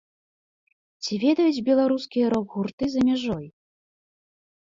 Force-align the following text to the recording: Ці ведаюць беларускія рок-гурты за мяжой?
Ці 1.03 1.13
ведаюць 1.23 1.63
беларускія 1.69 2.25
рок-гурты 2.35 2.85
за 2.93 2.99
мяжой? 3.09 3.45